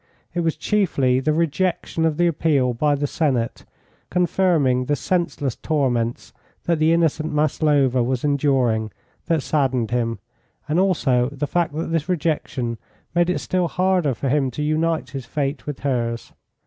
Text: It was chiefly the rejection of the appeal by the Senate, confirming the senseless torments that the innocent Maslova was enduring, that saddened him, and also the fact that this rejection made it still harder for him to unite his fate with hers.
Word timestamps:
It 0.33 0.39
was 0.39 0.55
chiefly 0.57 1.19
the 1.19 1.31
rejection 1.31 2.05
of 2.05 2.17
the 2.17 2.25
appeal 2.25 2.73
by 2.73 2.95
the 2.95 3.05
Senate, 3.05 3.65
confirming 4.09 4.85
the 4.85 4.95
senseless 4.95 5.55
torments 5.55 6.33
that 6.63 6.79
the 6.79 6.91
innocent 6.91 7.31
Maslova 7.31 8.01
was 8.01 8.23
enduring, 8.23 8.91
that 9.27 9.43
saddened 9.43 9.91
him, 9.91 10.17
and 10.67 10.79
also 10.79 11.29
the 11.31 11.45
fact 11.45 11.75
that 11.75 11.91
this 11.91 12.09
rejection 12.09 12.79
made 13.13 13.29
it 13.29 13.37
still 13.37 13.67
harder 13.67 14.15
for 14.15 14.27
him 14.27 14.49
to 14.49 14.63
unite 14.63 15.11
his 15.11 15.27
fate 15.27 15.67
with 15.67 15.81
hers. 15.81 16.33